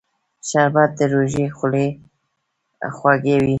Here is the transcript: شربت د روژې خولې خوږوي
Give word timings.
شربت 0.49 0.91
د 0.99 1.01
روژې 1.13 1.45
خولې 1.57 1.87
خوږوي 2.95 3.49